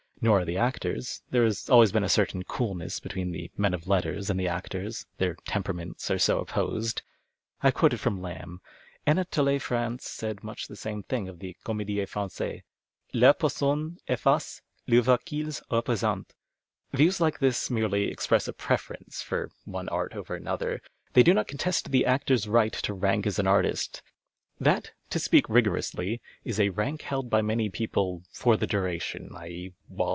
Nor 0.23 0.41
are 0.41 0.45
the 0.45 0.57
actors. 0.57 1.23
There 1.31 1.43
has 1.45 1.67
always 1.67 1.91
been 1.91 2.03
a 2.03 2.07
certain 2.07 2.43
coolness 2.43 2.99
between 2.99 3.31
the 3.31 3.49
men 3.57 3.73
of 3.73 3.87
letters 3.87 4.29
and 4.29 4.39
the 4.39 4.47
actors— 4.47 5.07
their 5.17 5.33
temj)eraments 5.33 6.11
are 6.11 6.19
so 6.19 6.45
o})i)osed. 6.45 7.01
I 7.63 7.69
have 7.69 7.73
(pioted 7.73 7.97
from 7.99 8.21
Lamb. 8.21 8.61
Anatole 9.07 9.57
France 9.57 10.07
said 10.07 10.43
much 10.43 10.67
the 10.67 10.75
same 10.75 11.01
thing 11.01 11.27
of 11.27 11.39
the 11.39 11.57
Comcdie 11.65 12.01
Fran^aisc 12.03 12.61
—"Leur 13.15 13.33
pcrsonne 13.33 13.97
efface 14.07 14.61
I'cnivre 14.87 15.17
qu'ils 15.25 15.59
rcprc.scntent."' 15.71 16.29
Views 16.93 17.19
like 17.19 17.39
these 17.39 17.71
merely 17.71 18.01
101 18.01 18.03
ACTING 18.03 18.11
AS 18.11 18.11
ART 18.11 18.13
express 18.13 18.47
a 18.47 18.53
preference 18.53 19.21
for 19.23 19.49
one 19.65 19.89
art 19.89 20.11
o^■e^ 20.13 20.23
aiiothcr. 20.39 20.81
They 21.13 21.23
do 21.23 21.33
not 21.33 21.47
contest 21.47 21.89
the 21.89 22.05
actor's 22.05 22.47
right 22.47 22.73
to 22.73 22.93
rank 22.93 23.25
as 23.25 23.39
an 23.39 23.47
artist. 23.47 24.03
That, 24.59 24.91
to 25.09 25.17
speak 25.17 25.47
rigoronsly, 25.47 26.21
is 26.45 26.59
a 26.59 26.69
rank 26.69 27.01
held 27.01 27.31
by 27.31 27.41
many 27.41 27.69
people" 27.69 28.21
for 28.31 28.55
the 28.55 28.67
duration 28.67 29.31
"—i. 29.35 29.71